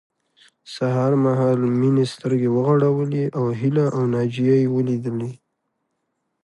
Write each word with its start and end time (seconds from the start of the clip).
سهار 0.75 1.11
مهال 1.25 1.59
مينې 1.79 2.05
سترګې 2.13 2.49
وغړولې 2.55 3.25
او 3.37 3.45
هيله 3.59 3.85
او 3.95 4.01
ناجيه 4.13 4.55
يې 4.61 4.67
وليدلې 4.75 5.31